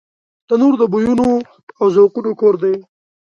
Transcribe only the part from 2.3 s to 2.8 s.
کور دی